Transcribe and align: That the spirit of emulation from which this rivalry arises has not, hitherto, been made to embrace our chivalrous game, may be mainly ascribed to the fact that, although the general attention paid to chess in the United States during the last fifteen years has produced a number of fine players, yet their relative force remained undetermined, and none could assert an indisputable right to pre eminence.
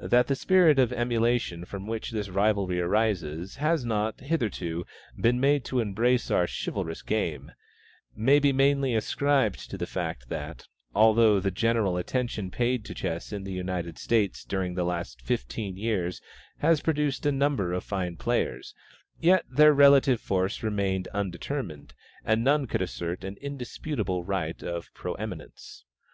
That 0.00 0.28
the 0.28 0.34
spirit 0.34 0.78
of 0.78 0.94
emulation 0.94 1.66
from 1.66 1.86
which 1.86 2.10
this 2.10 2.30
rivalry 2.30 2.80
arises 2.80 3.56
has 3.56 3.84
not, 3.84 4.18
hitherto, 4.20 4.86
been 5.20 5.38
made 5.40 5.62
to 5.66 5.80
embrace 5.80 6.30
our 6.30 6.46
chivalrous 6.48 7.02
game, 7.02 7.52
may 8.16 8.38
be 8.38 8.50
mainly 8.50 8.94
ascribed 8.94 9.68
to 9.68 9.76
the 9.76 9.84
fact 9.86 10.30
that, 10.30 10.66
although 10.94 11.38
the 11.38 11.50
general 11.50 11.98
attention 11.98 12.50
paid 12.50 12.82
to 12.86 12.94
chess 12.94 13.30
in 13.30 13.44
the 13.44 13.52
United 13.52 13.98
States 13.98 14.42
during 14.42 14.72
the 14.74 14.84
last 14.84 15.20
fifteen 15.20 15.76
years 15.76 16.22
has 16.60 16.80
produced 16.80 17.26
a 17.26 17.30
number 17.30 17.74
of 17.74 17.84
fine 17.84 18.16
players, 18.16 18.74
yet 19.20 19.44
their 19.50 19.74
relative 19.74 20.18
force 20.22 20.62
remained 20.62 21.08
undetermined, 21.12 21.92
and 22.24 22.42
none 22.42 22.66
could 22.66 22.80
assert 22.80 23.22
an 23.22 23.36
indisputable 23.42 24.24
right 24.24 24.58
to 24.60 24.82
pre 24.94 25.12
eminence. 25.18 25.84